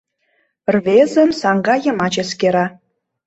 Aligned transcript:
Рвезым 0.73 1.29
саҥга 1.39 1.75
йымач 1.85 2.15
эскера. 2.23 2.65